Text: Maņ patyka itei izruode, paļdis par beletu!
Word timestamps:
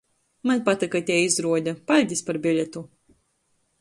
Maņ 0.51 0.61
patyka 0.69 1.01
itei 1.03 1.19
izruode, 1.27 1.75
paļdis 1.91 2.25
par 2.31 2.41
beletu! 2.47 2.87